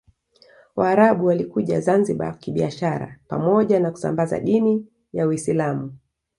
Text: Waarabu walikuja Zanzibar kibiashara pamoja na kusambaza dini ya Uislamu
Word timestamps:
Waarabu 0.75 1.25
walikuja 1.25 1.79
Zanzibar 1.81 2.39
kibiashara 2.39 3.19
pamoja 3.27 3.79
na 3.79 3.91
kusambaza 3.91 4.39
dini 4.39 4.87
ya 5.13 5.27
Uislamu 5.27 5.97